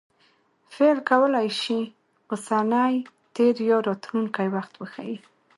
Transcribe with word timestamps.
فعل 0.73 0.97
کولای 1.09 1.47
سي 1.61 1.79
اوسنی، 2.29 2.95
تېر 3.35 3.55
یا 3.69 3.77
راتلونکى 3.87 4.45
وخت 4.55 4.73
وښيي. 4.77 5.17